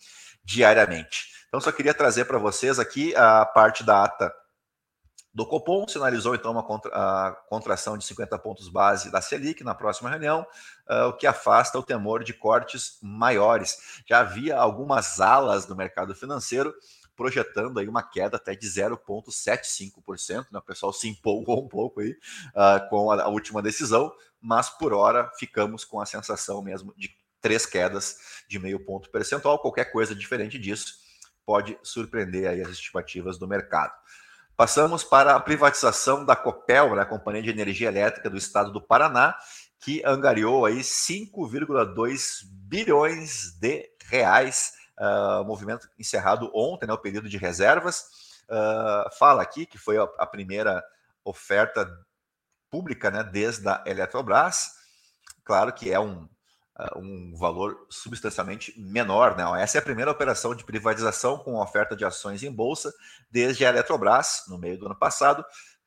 diariamente. 0.44 1.32
Então, 1.48 1.60
só 1.60 1.72
queria 1.72 1.94
trazer 1.94 2.26
para 2.26 2.38
vocês 2.38 2.80
aqui 2.80 3.16
a 3.16 3.46
parte 3.46 3.84
da 3.84 4.04
ata 4.04 4.32
do 5.34 5.46
Copom 5.46 5.88
sinalizou 5.88 6.36
então 6.36 6.52
uma 6.52 6.64
contra, 6.64 6.92
a 6.94 7.32
contração 7.48 7.98
de 7.98 8.04
50 8.04 8.38
pontos 8.40 8.68
base 8.68 9.10
da 9.10 9.22
Selic 9.22 9.64
na 9.64 9.74
próxima 9.74 10.10
reunião, 10.10 10.46
uh, 10.90 11.08
o 11.08 11.14
que 11.14 11.26
afasta 11.26 11.80
o 11.80 11.84
temor 11.84 12.24
de 12.24 12.34
cortes 12.34 12.98
maiores. 13.02 14.02
Já 14.06 14.20
havia 14.20 14.58
algumas 14.58 15.22
alas 15.22 15.66
do 15.66 15.76
mercado 15.76 16.14
financeiro 16.14 16.74
projetando 17.16 17.80
aí 17.80 17.88
uma 17.88 18.04
queda 18.04 18.38
até 18.38 18.56
de 18.56 18.68
0,75%. 18.68 20.48
Né? 20.52 20.60
O 20.60 20.62
pessoal 20.62 20.94
se 20.94 21.08
empolgou 21.08 21.64
um 21.64 21.68
pouco 21.68 22.02
aí 22.02 22.12
uh, 22.12 22.90
com 22.90 23.12
a, 23.12 23.24
a 23.24 23.28
última 23.28 23.62
decisão, 23.62 24.12
mas 24.40 24.70
por 24.70 24.94
hora 24.94 25.32
ficamos 25.38 25.86
com 25.86 26.00
a 26.00 26.06
sensação 26.06 26.62
mesmo 26.62 26.94
de 26.98 27.10
três 27.40 27.66
quedas 27.66 28.44
de 28.48 28.60
meio 28.60 28.84
ponto 28.86 29.10
percentual. 29.10 29.60
Qualquer 29.60 29.92
coisa 29.92 30.16
diferente 30.16 30.58
disso 30.58 30.96
pode 31.46 31.78
surpreender 31.84 32.48
aí 32.48 32.62
as 32.62 32.70
estimativas 32.70 33.38
do 33.38 33.48
mercado. 33.48 33.94
Passamos 34.56 35.04
para 35.04 35.36
a 35.36 35.40
privatização 35.40 36.24
da 36.24 36.36
Copel, 36.36 36.96
né, 36.96 37.02
a 37.02 37.06
Companhia 37.06 37.42
de 37.42 37.50
Energia 37.50 37.88
Elétrica 37.88 38.30
do 38.30 38.38
Estado 38.38 38.72
do 38.72 38.80
Paraná, 38.82 39.36
que 39.80 40.04
angariou 40.06 40.66
aí 40.66 40.82
5,2 40.82 42.44
bilhões 42.46 43.58
de 43.60 43.90
reais, 44.06 44.74
uh, 45.02 45.44
movimento 45.44 45.90
encerrado 45.98 46.52
ontem, 46.54 46.86
né, 46.86 46.94
o 46.94 46.98
período 46.98 47.28
de 47.28 47.38
reservas. 47.38 48.06
Uh, 48.44 49.18
fala 49.18 49.42
aqui 49.42 49.66
que 49.66 49.78
foi 49.78 49.98
a, 49.98 50.04
a 50.18 50.26
primeira 50.26 50.84
oferta 51.24 51.90
pública 52.70 53.10
né, 53.10 53.24
desde 53.24 53.68
a 53.68 53.84
Eletrobras. 53.86 54.72
Claro 55.44 55.74
que 55.74 55.92
é 55.92 56.00
um, 56.00 56.24
uh, 56.24 57.00
um 57.00 57.36
valor 57.36 57.88
substancialmente 57.90 58.80
menor. 58.80 59.36
Né? 59.36 59.44
Essa 59.62 59.78
é 59.78 59.82
a 59.82 59.84
primeira 59.84 60.12
operação 60.12 60.54
de 60.54 60.64
privatização 60.64 61.38
com 61.40 61.56
oferta 61.56 61.96
de 61.96 62.06
ações 62.06 62.44
em 62.44 62.52
bolsa 62.52 62.94
desde 63.30 63.66
a 63.66 63.70
Eletrobras, 63.70 64.44
no 64.48 64.58
meio 64.58 64.78
do 64.78 64.86
ano 64.86 64.96
passado 64.98 65.44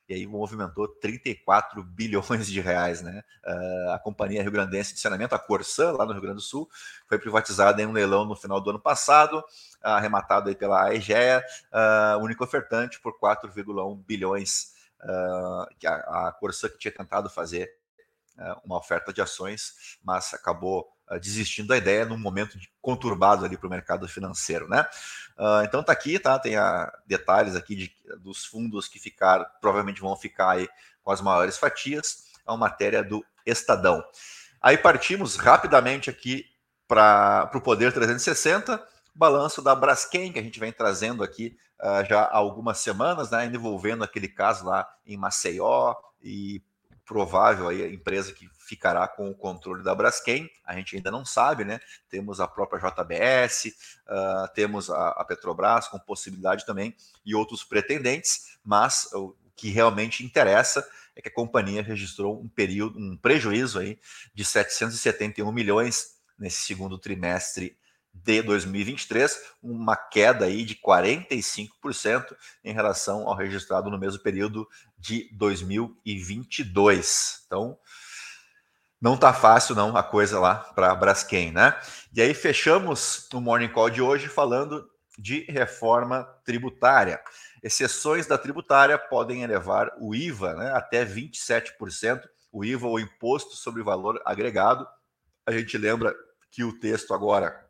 e 0.08 0.14
aí 0.14 0.26
movimentou 0.26 0.86
34 0.86 1.82
bilhões 1.82 2.46
de 2.46 2.60
reais, 2.60 3.00
né? 3.02 3.22
Uh, 3.44 3.90
a 3.92 3.98
companhia 3.98 4.42
Rio 4.42 4.52
Grandense 4.52 4.94
de 4.94 5.00
Saneamento, 5.00 5.34
a 5.34 5.38
Corsã, 5.38 5.92
lá 5.92 6.04
no 6.04 6.12
Rio 6.12 6.22
Grande 6.22 6.36
do 6.36 6.42
Sul, 6.42 6.68
foi 7.08 7.18
privatizada 7.18 7.80
em 7.80 7.86
um 7.86 7.92
leilão 7.92 8.24
no 8.24 8.36
final 8.36 8.60
do 8.60 8.70
ano 8.70 8.80
passado, 8.80 9.42
arrematado 9.82 10.48
aí 10.48 10.54
pela 10.54 10.84
AEGEA, 10.84 11.44
uh, 11.72 12.22
único 12.22 12.44
ofertante 12.44 13.00
por 13.00 13.18
4,1 13.18 14.02
bilhões, 14.04 14.72
uh, 15.02 15.66
a, 15.86 16.28
a 16.28 16.38
que 16.70 16.78
tinha 16.78 16.92
tentado 16.92 17.28
fazer 17.30 17.70
uh, 18.38 18.60
uma 18.64 18.78
oferta 18.78 19.12
de 19.12 19.20
ações, 19.20 19.98
mas 20.02 20.32
acabou 20.34 20.93
desistindo 21.20 21.68
da 21.68 21.76
ideia 21.76 22.04
num 22.04 22.18
momento 22.18 22.58
conturbado 22.80 23.44
ali 23.44 23.56
para 23.56 23.66
o 23.66 23.70
mercado 23.70 24.08
financeiro, 24.08 24.68
né? 24.68 24.86
Uh, 25.38 25.64
então 25.64 25.82
tá 25.82 25.92
aqui, 25.92 26.18
tá? 26.18 26.38
Tem 26.38 26.56
a, 26.56 26.92
detalhes 27.06 27.54
aqui 27.56 27.74
de, 27.74 27.96
dos 28.20 28.44
fundos 28.44 28.88
que 28.88 28.98
ficaram, 28.98 29.44
provavelmente 29.60 30.00
vão 30.00 30.16
ficar 30.16 30.52
aí 30.52 30.68
com 31.02 31.10
as 31.10 31.20
maiores 31.20 31.58
fatias. 31.58 32.24
É 32.46 32.50
uma 32.50 32.58
matéria 32.58 33.02
do 33.02 33.24
Estadão. 33.44 34.02
Aí 34.60 34.78
partimos 34.78 35.36
rapidamente 35.36 36.08
aqui 36.08 36.46
para 36.88 37.50
o 37.54 37.60
Poder 37.60 37.92
360, 37.92 38.82
balanço 39.14 39.60
da 39.60 39.74
Braskem, 39.74 40.32
que 40.32 40.38
a 40.38 40.42
gente 40.42 40.60
vem 40.60 40.72
trazendo 40.72 41.22
aqui 41.22 41.56
uh, 41.80 42.04
já 42.08 42.22
há 42.22 42.36
algumas 42.36 42.78
semanas, 42.78 43.30
né? 43.30 43.44
Envolvendo 43.46 44.04
aquele 44.04 44.28
caso 44.28 44.64
lá 44.64 44.88
em 45.04 45.16
Maceió 45.16 45.94
e 46.22 46.62
provável 47.04 47.68
aí 47.68 47.82
a 47.82 47.88
empresa 47.88 48.32
que 48.32 48.48
ficará 48.58 49.06
com 49.06 49.28
o 49.28 49.34
controle 49.34 49.82
da 49.82 49.94
Braskem, 49.94 50.50
a 50.64 50.74
gente 50.74 50.96
ainda 50.96 51.10
não 51.10 51.24
sabe, 51.24 51.64
né? 51.64 51.80
Temos 52.08 52.40
a 52.40 52.48
própria 52.48 52.80
JBS, 52.80 53.66
uh, 54.08 54.54
temos 54.54 54.90
a, 54.90 55.08
a, 55.10 55.24
Petrobras 55.24 55.86
com 55.88 55.98
possibilidade 55.98 56.64
também 56.64 56.96
e 57.24 57.34
outros 57.34 57.62
pretendentes, 57.62 58.58
mas 58.64 59.08
o 59.12 59.36
que 59.54 59.68
realmente 59.70 60.24
interessa 60.24 60.86
é 61.14 61.22
que 61.22 61.28
a 61.28 61.34
companhia 61.34 61.82
registrou 61.82 62.40
um 62.40 62.48
período, 62.48 62.98
um 62.98 63.16
prejuízo 63.16 63.78
aí 63.78 63.98
de 64.34 64.44
771 64.44 65.52
milhões 65.52 66.14
nesse 66.38 66.62
segundo 66.62 66.98
trimestre 66.98 67.76
de 68.14 68.42
2023, 68.42 69.40
uma 69.62 69.96
queda 69.96 70.44
aí 70.44 70.64
de 70.64 70.76
45% 70.76 72.36
em 72.62 72.72
relação 72.72 73.26
ao 73.28 73.34
registrado 73.34 73.90
no 73.90 73.98
mesmo 73.98 74.22
período 74.22 74.68
de 74.96 75.28
2022. 75.36 77.42
Então, 77.46 77.76
não 79.00 79.16
tá 79.16 79.32
fácil 79.34 79.74
não 79.74 79.96
a 79.96 80.02
coisa 80.02 80.40
lá 80.40 80.56
para 80.56 80.90
a 80.90 80.94
Braskem, 80.94 81.52
né? 81.52 81.78
E 82.14 82.22
aí 82.22 82.32
fechamos 82.32 83.28
o 83.34 83.40
Morning 83.40 83.68
Call 83.68 83.90
de 83.90 84.00
hoje 84.00 84.28
falando 84.28 84.88
de 85.18 85.40
reforma 85.50 86.24
tributária. 86.44 87.20
Exceções 87.62 88.26
da 88.26 88.38
tributária 88.38 88.98
podem 88.98 89.42
elevar 89.42 89.92
o 89.98 90.14
IVA 90.14 90.54
né, 90.54 90.72
até 90.72 91.04
27%, 91.04 92.22
o 92.52 92.64
IVA 92.64 92.86
ou 92.86 93.00
imposto 93.00 93.56
sobre 93.56 93.82
valor 93.82 94.22
agregado. 94.24 94.86
A 95.46 95.52
gente 95.52 95.76
lembra 95.76 96.14
que 96.50 96.64
o 96.64 96.78
texto 96.78 97.12
agora 97.12 97.63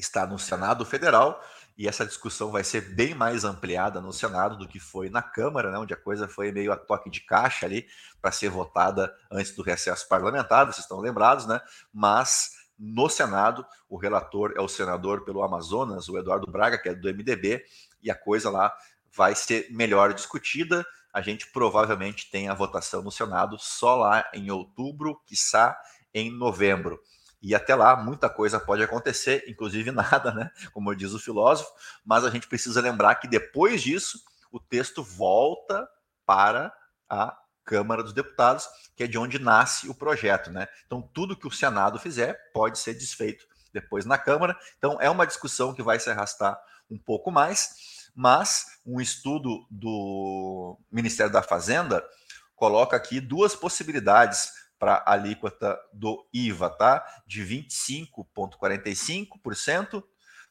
está 0.00 0.26
no 0.26 0.38
Senado 0.38 0.84
Federal 0.84 1.42
e 1.76 1.86
essa 1.86 2.04
discussão 2.04 2.50
vai 2.50 2.64
ser 2.64 2.80
bem 2.94 3.14
mais 3.14 3.44
ampliada 3.44 4.00
no 4.00 4.12
Senado 4.12 4.56
do 4.56 4.66
que 4.66 4.80
foi 4.80 5.08
na 5.08 5.22
Câmara, 5.22 5.70
né, 5.70 5.78
onde 5.78 5.94
a 5.94 5.96
coisa 5.96 6.26
foi 6.26 6.50
meio 6.50 6.72
a 6.72 6.76
toque 6.76 7.08
de 7.08 7.20
caixa 7.20 7.66
ali 7.66 7.86
para 8.20 8.32
ser 8.32 8.50
votada 8.50 9.14
antes 9.30 9.54
do 9.54 9.62
recesso 9.62 10.08
parlamentar, 10.08 10.66
vocês 10.66 10.78
estão 10.78 10.98
lembrados, 10.98 11.46
né? 11.46 11.60
Mas 11.92 12.50
no 12.76 13.08
Senado, 13.08 13.64
o 13.88 13.96
relator 13.96 14.54
é 14.56 14.60
o 14.60 14.68
senador 14.68 15.24
pelo 15.24 15.42
Amazonas, 15.42 16.08
o 16.08 16.18
Eduardo 16.18 16.50
Braga, 16.50 16.78
que 16.78 16.88
é 16.88 16.94
do 16.94 17.08
MDB, 17.08 17.64
e 18.02 18.10
a 18.10 18.14
coisa 18.14 18.50
lá 18.50 18.72
vai 19.12 19.34
ser 19.34 19.68
melhor 19.70 20.14
discutida. 20.14 20.86
A 21.12 21.20
gente 21.20 21.50
provavelmente 21.50 22.30
tem 22.30 22.48
a 22.48 22.54
votação 22.54 23.02
no 23.02 23.10
Senado 23.10 23.56
só 23.58 23.96
lá 23.96 24.24
em 24.32 24.50
outubro, 24.50 25.20
quiçá 25.26 25.76
em 26.14 26.30
novembro. 26.30 27.00
E 27.40 27.54
até 27.54 27.74
lá, 27.74 27.96
muita 27.96 28.28
coisa 28.28 28.58
pode 28.58 28.82
acontecer, 28.82 29.44
inclusive 29.46 29.90
nada, 29.92 30.32
né? 30.32 30.50
Como 30.72 30.94
diz 30.94 31.12
o 31.12 31.18
filósofo, 31.18 31.70
mas 32.04 32.24
a 32.24 32.30
gente 32.30 32.48
precisa 32.48 32.80
lembrar 32.80 33.14
que 33.16 33.28
depois 33.28 33.82
disso, 33.82 34.20
o 34.50 34.58
texto 34.58 35.02
volta 35.02 35.88
para 36.26 36.72
a 37.08 37.36
Câmara 37.64 38.02
dos 38.02 38.14
Deputados, 38.14 38.66
que 38.96 39.04
é 39.04 39.06
de 39.06 39.18
onde 39.18 39.38
nasce 39.38 39.88
o 39.88 39.94
projeto, 39.94 40.50
né? 40.50 40.66
Então, 40.86 41.02
tudo 41.02 41.36
que 41.36 41.46
o 41.46 41.50
Senado 41.50 41.98
fizer 41.98 42.34
pode 42.52 42.78
ser 42.78 42.94
desfeito 42.94 43.46
depois 43.72 44.06
na 44.06 44.16
Câmara. 44.16 44.58
Então, 44.78 44.98
é 45.00 45.10
uma 45.10 45.26
discussão 45.26 45.74
que 45.74 45.82
vai 45.82 46.00
se 46.00 46.10
arrastar 46.10 46.58
um 46.90 46.98
pouco 46.98 47.30
mais, 47.30 48.08
mas 48.14 48.66
um 48.86 49.00
estudo 49.00 49.66
do 49.70 50.78
Ministério 50.90 51.32
da 51.32 51.42
Fazenda 51.42 52.02
coloca 52.56 52.96
aqui 52.96 53.20
duas 53.20 53.54
possibilidades 53.54 54.50
para 54.78 54.94
a 54.94 55.12
alíquota 55.12 55.78
do 55.92 56.26
IVA, 56.32 56.70
tá? 56.70 57.04
De 57.26 57.42
25,45% 57.42 60.02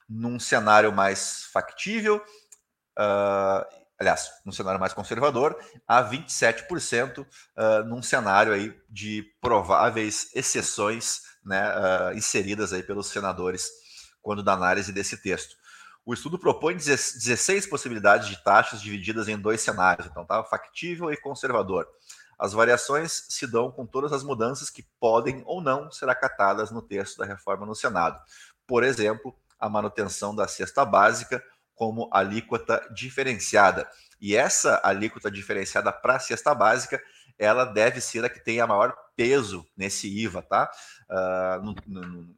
num 0.08 0.40
cenário 0.40 0.92
mais 0.92 1.46
factível, 1.52 2.24
uh, 2.98 3.66
aliás, 4.00 4.30
num 4.46 4.52
cenário 4.52 4.80
mais 4.80 4.94
conservador, 4.94 5.58
a 5.88 6.04
27% 6.04 7.20
uh, 7.20 7.26
ah, 7.56 7.84
num 7.84 8.02
cenário 8.02 8.54
aí 8.54 8.76
de 8.90 9.24
prováveis 9.42 10.30
exceções 10.36 11.22
né, 11.44 11.74
uh, 11.76 12.16
inseridas 12.16 12.74
aí 12.74 12.84
pelos 12.84 13.08
senadores 13.08 13.70
quando 14.22 14.44
da 14.44 14.54
análise 14.54 14.92
desse 14.92 15.22
texto. 15.22 15.56
O 16.06 16.14
estudo 16.14 16.40
propõe 16.40 16.76
16 16.76 17.68
possibilidades 17.68 18.30
de 18.30 18.42
taxas 18.42 18.82
divididas 18.82 19.28
em 19.28 19.38
dois 19.38 19.60
cenários, 19.60 20.08
então 20.08 20.26
tá 20.26 20.42
factível 20.44 21.12
e 21.12 21.18
conservador. 21.18 21.86
As 22.38 22.54
variações 22.54 23.26
se 23.30 23.48
dão 23.48 23.72
com 23.72 23.86
todas 23.86 24.14
as 24.14 24.24
mudanças 24.24 24.70
que 24.70 24.84
podem 25.00 25.42
ou 25.46 25.62
não 25.62 25.92
ser 25.92 26.08
acatadas 26.10 26.72
no 26.72 26.82
texto 26.82 27.18
da 27.18 27.26
reforma 27.26 27.66
no 27.66 27.74
Senado. 27.74 28.22
Por 28.66 28.84
exemplo, 28.84 29.36
a 29.60 29.68
manutenção 29.68 30.36
da 30.36 30.48
cesta 30.48 30.86
básica 30.86 31.44
como 31.74 32.10
alíquota 32.12 32.86
diferenciada. 32.92 33.90
E 34.20 34.36
essa 34.36 34.82
alíquota 34.84 35.30
diferenciada 35.30 35.92
para 35.92 36.16
a 36.16 36.20
cesta 36.20 36.54
básica, 36.54 37.02
ela 37.38 37.66
deve 37.66 38.02
ser 38.02 38.26
a 38.26 38.30
que 38.30 38.40
tenha 38.40 38.66
maior 38.66 38.96
peso 39.16 39.66
nesse 39.78 40.08
IVA, 40.08 40.42
tá? 40.42 40.72
Uh, 41.10 41.64
no, 41.64 41.76
no, 41.86 42.36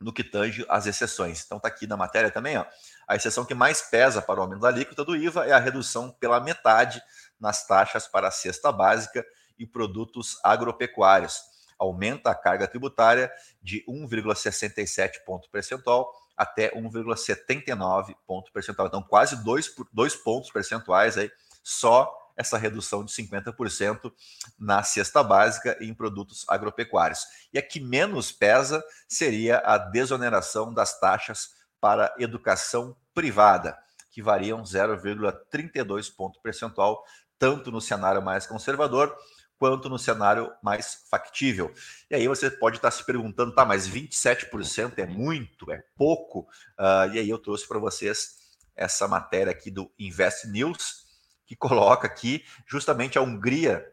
no, 0.00 0.12
que 0.12 0.24
tange 0.24 0.66
as 0.68 0.86
exceções. 0.86 1.44
Então 1.44 1.60
tá 1.60 1.68
aqui 1.68 1.86
na 1.86 1.96
matéria 1.96 2.30
também, 2.32 2.58
ó. 2.58 2.66
A 3.06 3.14
exceção 3.14 3.44
que 3.44 3.54
mais 3.54 3.80
pesa 3.80 4.20
para 4.20 4.40
o 4.40 4.42
aumento 4.42 4.60
da 4.60 4.68
alíquota 4.68 5.04
do 5.04 5.16
IVA 5.16 5.46
é 5.46 5.52
a 5.52 5.58
redução 5.58 6.10
pela 6.10 6.40
metade 6.40 7.00
nas 7.40 7.66
taxas 7.66 8.06
para 8.06 8.28
a 8.28 8.30
cesta 8.30 8.70
básica 8.72 9.24
e 9.58 9.66
produtos 9.66 10.38
agropecuários. 10.44 11.40
Aumenta 11.78 12.30
a 12.30 12.34
carga 12.34 12.66
tributária 12.66 13.32
de 13.62 13.84
1,67 13.88 15.24
ponto 15.24 15.48
percentual 15.50 16.12
até 16.36 16.70
1,79 16.70 18.14
ponto 18.26 18.52
percentual. 18.52 18.86
Então, 18.86 19.02
quase 19.02 19.42
dois, 19.42 19.74
dois 19.92 20.14
pontos 20.14 20.50
percentuais 20.52 21.18
aí, 21.18 21.30
só 21.64 22.16
essa 22.36 22.56
redução 22.56 23.04
de 23.04 23.12
50% 23.12 24.12
na 24.56 24.84
cesta 24.84 25.24
básica 25.24 25.76
e 25.80 25.88
em 25.88 25.94
produtos 25.94 26.44
agropecuários. 26.48 27.26
E 27.52 27.58
a 27.58 27.62
que 27.62 27.80
menos 27.80 28.30
pesa 28.30 28.82
seria 29.08 29.58
a 29.58 29.76
desoneração 29.76 30.72
das 30.72 30.98
taxas 31.00 31.50
para 31.80 32.14
educação 32.16 32.96
privada, 33.12 33.76
que 34.12 34.22
variam 34.22 34.62
0,32 34.62 36.14
ponto 36.14 36.40
percentual 36.40 37.04
tanto 37.38 37.70
no 37.70 37.80
cenário 37.80 38.22
mais 38.22 38.46
conservador 38.46 39.16
quanto 39.58 39.88
no 39.88 39.98
cenário 39.98 40.52
mais 40.62 41.06
factível. 41.10 41.72
E 42.10 42.14
aí 42.14 42.28
você 42.28 42.50
pode 42.50 42.76
estar 42.76 42.90
se 42.90 43.04
perguntando, 43.04 43.54
tá, 43.54 43.64
mas 43.64 43.88
27% 43.88 44.98
é 44.98 45.06
muito, 45.06 45.70
é 45.70 45.82
pouco? 45.96 46.40
Uh, 46.78 47.12
e 47.12 47.18
aí 47.18 47.28
eu 47.28 47.38
trouxe 47.38 47.66
para 47.66 47.78
vocês 47.78 48.38
essa 48.76 49.08
matéria 49.08 49.50
aqui 49.50 49.70
do 49.70 49.90
Invest 49.98 50.46
News, 50.46 51.06
que 51.44 51.56
coloca 51.56 52.06
aqui 52.06 52.44
justamente 52.66 53.18
a 53.18 53.22
Hungria 53.22 53.84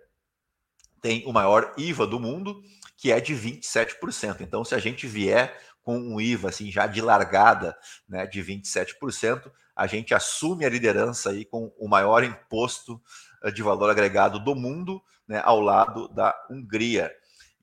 tem 1.01 1.23
o 1.25 1.33
maior 1.33 1.73
IVA 1.77 2.07
do 2.07 2.19
mundo, 2.19 2.63
que 2.97 3.11
é 3.11 3.19
de 3.19 3.33
27%. 3.35 4.41
Então, 4.41 4.63
se 4.63 4.73
a 4.73 4.79
gente 4.79 5.05
vier 5.05 5.55
com 5.83 5.97
um 5.97 6.19
IVA 6.19 6.49
assim 6.49 6.71
já 6.71 6.87
de 6.87 6.99
largada, 6.99 7.77
né, 8.09 8.25
de 8.25 8.43
27%, 8.43 9.51
a 9.75 9.85
gente 9.85 10.15
assume 10.15 10.65
a 10.65 10.69
liderança 10.69 11.29
aí 11.29 11.45
com 11.45 11.71
o 11.77 11.87
maior 11.87 12.23
imposto 12.23 12.99
de 13.53 13.61
valor 13.61 13.89
agregado 13.89 14.39
do 14.39 14.55
mundo, 14.55 15.01
né, 15.27 15.41
ao 15.43 15.59
lado 15.59 16.07
da 16.09 16.35
Hungria. 16.49 17.11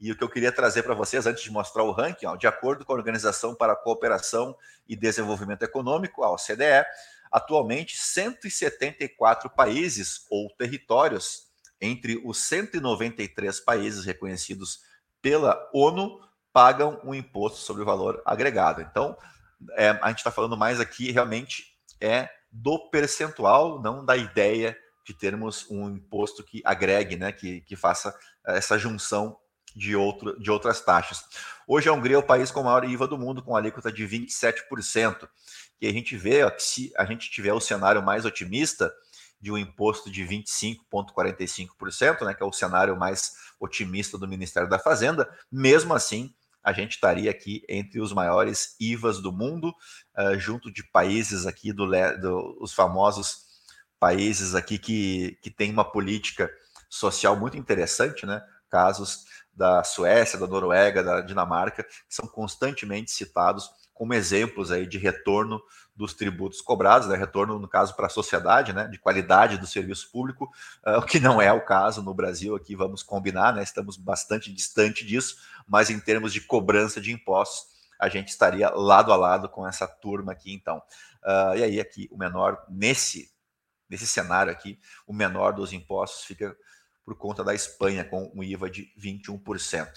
E 0.00 0.10
o 0.10 0.16
que 0.16 0.24
eu 0.24 0.28
queria 0.28 0.50
trazer 0.50 0.82
para 0.82 0.94
vocês, 0.94 1.26
antes 1.26 1.44
de 1.44 1.50
mostrar 1.52 1.84
o 1.84 1.92
ranking, 1.92 2.26
ó, 2.26 2.34
de 2.34 2.46
acordo 2.46 2.84
com 2.84 2.92
a 2.92 2.96
Organização 2.96 3.54
para 3.54 3.74
a 3.74 3.76
Cooperação 3.76 4.56
e 4.88 4.96
Desenvolvimento 4.96 5.62
Econômico, 5.62 6.24
a 6.24 6.32
OCDE, 6.32 6.84
atualmente 7.30 7.96
174 7.96 9.48
países 9.50 10.26
ou 10.28 10.50
territórios, 10.50 11.52
entre 11.80 12.20
os 12.24 12.38
193 12.38 13.60
países 13.60 14.04
reconhecidos 14.04 14.80
pela 15.20 15.70
ONU, 15.72 16.20
pagam 16.52 17.00
um 17.04 17.14
imposto 17.14 17.58
sobre 17.58 17.82
o 17.82 17.86
valor 17.86 18.20
agregado. 18.24 18.82
Então, 18.82 19.16
é, 19.72 19.90
a 20.02 20.08
gente 20.08 20.18
está 20.18 20.30
falando 20.30 20.56
mais 20.56 20.80
aqui 20.80 21.10
realmente 21.10 21.76
é 22.00 22.28
do 22.50 22.90
percentual, 22.90 23.80
não 23.80 24.04
da 24.04 24.16
ideia 24.16 24.76
de 25.04 25.14
termos 25.14 25.66
um 25.70 25.90
imposto 25.90 26.44
que 26.44 26.62
agregue, 26.64 27.16
né, 27.16 27.32
que, 27.32 27.60
que 27.62 27.76
faça 27.76 28.14
essa 28.46 28.78
junção 28.78 29.36
de, 29.74 29.96
outro, 29.96 30.38
de 30.38 30.50
outras 30.50 30.80
taxas. 30.80 31.24
Hoje 31.66 31.88
a 31.88 31.92
Hungria 31.92 32.16
é 32.16 32.18
o 32.18 32.22
país 32.22 32.50
com 32.50 32.62
maior 32.62 32.84
IVA 32.84 33.06
do 33.06 33.18
mundo, 33.18 33.42
com 33.42 33.56
alíquota 33.56 33.90
de 33.90 34.06
27%. 34.06 35.28
E 35.80 35.88
a 35.88 35.92
gente 35.92 36.16
vê 36.16 36.44
ó, 36.44 36.50
que 36.50 36.62
se 36.62 36.92
a 36.96 37.04
gente 37.04 37.30
tiver 37.30 37.52
o 37.52 37.60
cenário 37.60 38.02
mais 38.02 38.24
otimista, 38.24 38.92
de 39.40 39.50
um 39.50 39.58
imposto 39.58 40.08
de 40.08 40.24
25,45%, 40.24 42.24
né, 42.24 42.32
que 42.32 42.44
é 42.44 42.46
o 42.46 42.52
cenário 42.52 42.96
mais 42.96 43.32
otimista 43.58 44.16
do 44.16 44.28
Ministério 44.28 44.68
da 44.68 44.78
Fazenda, 44.78 45.28
mesmo 45.50 45.92
assim, 45.92 46.32
a 46.62 46.72
gente 46.72 46.92
estaria 46.92 47.28
aqui 47.28 47.64
entre 47.68 48.00
os 48.00 48.12
maiores 48.12 48.76
IVAs 48.78 49.20
do 49.20 49.32
mundo, 49.32 49.74
uh, 50.16 50.38
junto 50.38 50.70
de 50.70 50.84
países 50.84 51.44
aqui 51.44 51.72
do, 51.72 51.90
do 52.20 52.56
os 52.60 52.72
famosos 52.72 53.51
países 54.02 54.56
aqui 54.56 54.78
que, 54.78 55.38
que 55.40 55.48
tem 55.48 55.70
uma 55.70 55.84
política 55.84 56.50
social 56.90 57.36
muito 57.36 57.56
interessante, 57.56 58.26
né? 58.26 58.42
Casos 58.68 59.26
da 59.54 59.84
Suécia, 59.84 60.36
da 60.40 60.48
Noruega, 60.48 61.04
da 61.04 61.20
Dinamarca, 61.20 61.84
que 61.84 61.92
são 62.08 62.26
constantemente 62.26 63.12
citados 63.12 63.70
como 63.94 64.12
exemplos 64.12 64.72
aí 64.72 64.88
de 64.88 64.98
retorno 64.98 65.62
dos 65.94 66.14
tributos 66.14 66.60
cobrados, 66.60 67.06
né? 67.06 67.16
retorno, 67.16 67.60
no 67.60 67.68
caso, 67.68 67.94
para 67.94 68.06
a 68.06 68.10
sociedade, 68.10 68.72
né? 68.72 68.88
de 68.88 68.98
qualidade 68.98 69.56
do 69.56 69.68
serviço 69.68 70.10
público, 70.10 70.50
uh, 70.84 70.98
o 70.98 71.02
que 71.02 71.20
não 71.20 71.40
é 71.40 71.52
o 71.52 71.64
caso 71.64 72.02
no 72.02 72.12
Brasil, 72.12 72.56
aqui 72.56 72.74
vamos 72.74 73.04
combinar, 73.04 73.54
né? 73.54 73.62
estamos 73.62 73.96
bastante 73.96 74.52
distante 74.52 75.06
disso, 75.06 75.36
mas 75.64 75.90
em 75.90 76.00
termos 76.00 76.32
de 76.32 76.40
cobrança 76.40 77.00
de 77.00 77.12
impostos, 77.12 77.70
a 78.00 78.08
gente 78.08 78.30
estaria 78.30 78.68
lado 78.70 79.12
a 79.12 79.16
lado 79.16 79.48
com 79.48 79.64
essa 79.64 79.86
turma 79.86 80.32
aqui, 80.32 80.52
então. 80.52 80.82
Uh, 81.22 81.56
e 81.56 81.62
aí, 81.62 81.80
aqui, 81.80 82.08
o 82.10 82.18
menor, 82.18 82.64
nesse, 82.68 83.31
nesse 83.92 84.06
cenário 84.06 84.50
aqui, 84.50 84.78
o 85.06 85.12
menor 85.12 85.52
dos 85.52 85.70
impostos 85.70 86.24
fica 86.24 86.56
por 87.04 87.14
conta 87.16 87.44
da 87.44 87.54
Espanha, 87.54 88.04
com 88.04 88.32
um 88.34 88.42
IVA 88.42 88.70
de 88.70 88.90
21%. 88.98 89.88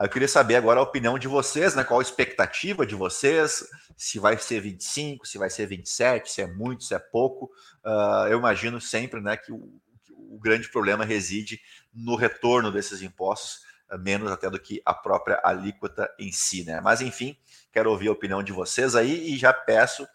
Eu 0.00 0.08
queria 0.08 0.26
saber 0.26 0.56
agora 0.56 0.80
a 0.80 0.82
opinião 0.82 1.18
de 1.18 1.28
vocês, 1.28 1.76
né? 1.76 1.84
Qual 1.84 2.00
a 2.00 2.02
expectativa 2.02 2.84
de 2.84 2.94
vocês? 2.94 3.64
Se 3.96 4.18
vai 4.18 4.36
ser 4.36 4.60
25, 4.60 5.28
se 5.28 5.38
vai 5.38 5.48
ser 5.48 5.66
27, 5.66 6.30
se 6.30 6.42
é 6.42 6.46
muito, 6.46 6.82
se 6.82 6.94
é 6.94 6.98
pouco. 6.98 7.50
Uh, 7.84 8.26
eu 8.28 8.38
imagino 8.38 8.80
sempre 8.80 9.20
né, 9.20 9.36
que 9.36 9.52
o, 9.52 9.80
que 10.02 10.12
o, 10.12 10.38
grande 10.38 10.68
problema 10.70 11.04
reside 11.04 11.60
no 11.94 12.16
retorno 12.16 12.72
desses 12.72 13.02
impostos, 13.02 13.60
uh, 13.92 13.98
menos 13.98 14.32
até 14.32 14.48
do 14.50 14.58
que 14.58 14.80
a 14.84 14.94
própria 14.94 15.40
alíquota 15.44 16.10
em 16.18 16.32
si, 16.32 16.64
né? 16.64 16.80
Mas 16.80 17.00
enfim, 17.00 17.36
quero 17.70 17.90
ouvir 17.90 18.08
a 18.08 18.12
opinião 18.12 18.42
de 18.42 18.52
vocês 18.52 18.96
aí 18.96 19.34
e 19.34 19.36
já 19.36 19.52
peço 19.52 20.08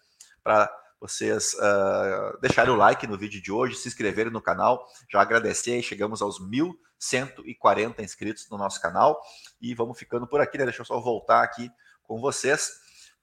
para 0.44 0.81
vocês 1.02 1.56
uh, 1.56 2.40
deixarem 2.40 2.72
o 2.72 2.78
like 2.78 3.08
no 3.08 3.18
vídeo 3.18 3.42
de 3.42 3.52
hoje, 3.52 3.76
se 3.76 3.88
inscreverem 3.88 4.32
no 4.32 4.40
canal, 4.40 4.88
já 5.12 5.20
agradecer, 5.20 5.82
chegamos 5.82 6.22
aos 6.22 6.40
1.140 6.40 8.04
inscritos 8.04 8.48
no 8.52 8.58
nosso 8.58 8.80
canal 8.80 9.20
e 9.60 9.74
vamos 9.74 9.98
ficando 9.98 10.28
por 10.28 10.40
aqui, 10.40 10.60
né? 10.60 10.66
Deixa 10.66 10.82
eu 10.82 10.86
só 10.86 11.00
voltar 11.00 11.42
aqui 11.42 11.72
com 12.04 12.22
vocês 12.22 12.72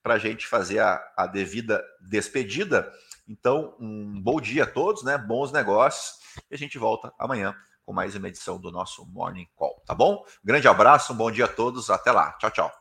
para 0.02 0.14
a 0.14 0.18
gente 0.18 0.44
fazer 0.44 0.80
a, 0.80 1.00
a, 1.16 1.26
devida 1.28 1.84
despedida. 2.00 2.92
Então, 3.28 3.76
um 3.78 4.20
bom 4.20 4.40
dia 4.40 4.64
a 4.64 4.66
todos, 4.66 5.04
né? 5.04 5.16
Bons 5.16 5.52
negócios 5.52 6.16
e 6.50 6.56
a 6.56 6.58
gente 6.58 6.78
volta 6.78 7.12
amanhã 7.16 7.54
com 7.86 7.92
mais 7.92 8.16
uma 8.16 8.28
edição 8.28 8.60
do 8.60 8.72
nosso 8.72 9.06
Morning 9.06 9.48
Call, 9.54 9.80
tá 9.86 9.94
bom? 9.94 10.22
grande 10.44 10.66
abraço, 10.66 11.12
um 11.12 11.16
bom 11.16 11.30
dia 11.30 11.46
a 11.46 11.48
todos, 11.48 11.88
até 11.88 12.10
lá, 12.10 12.32
tchau, 12.32 12.50
tchau. 12.50 12.77